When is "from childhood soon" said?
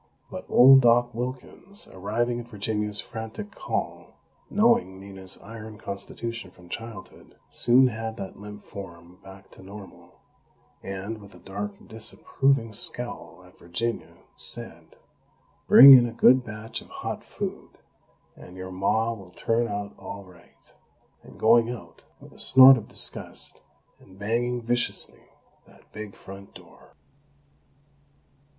6.49-7.85